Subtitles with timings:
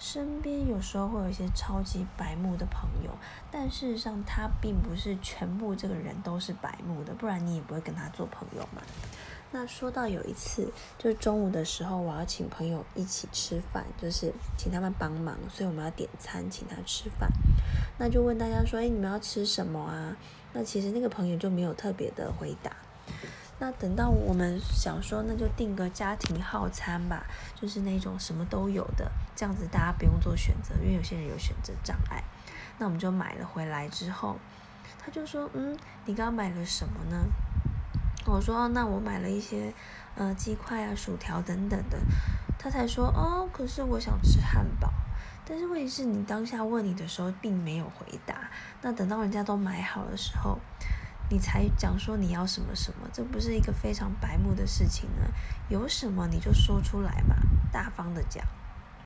[0.00, 3.10] 身边有时候会有一些超级白目的朋友，
[3.50, 8.80] 但事实上他并不是全部这个人都是白目的，不然你也不会跟他做朋友嘛。
[9.52, 17.28] 那说到有一次，就是中午的时候，我要请朋友一起吃饭，就是请他们帮忙，所以我们要点餐请他吃饭。
[17.98, 20.16] 那就问大家说：“哎，你们要吃什么啊？”
[20.54, 22.72] 那其实那个朋友就没有特别的回答。
[23.60, 32.24] 那等到我们想说，那就订个家庭套餐吧，就是那种什么都有的，这样子大家不用做选择，因为有些人有选择障碍。
[32.78, 34.38] 那我们就买了回来之后，
[34.98, 37.26] 他就说：“嗯，你刚刚买了什么呢？”
[38.24, 39.74] 我说：“那我买了一些
[40.14, 41.98] 呃鸡块啊、薯条等等的。”
[42.58, 44.90] 他才说：“哦，可是我想吃汉堡。”
[45.44, 48.48] 但是问题是你当下问你的时候并没有回答。
[48.80, 50.58] 那等到人家都买好的时候。
[51.30, 55.30] 你才讲说你要什么什么，这不是一个非常白目的事情呢？
[55.68, 57.36] 有什么你就说出来嘛，
[57.72, 58.44] 大方的讲。